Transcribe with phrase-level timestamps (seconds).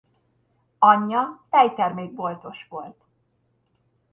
[0.79, 3.03] Anyja tejtermék-boltos volt.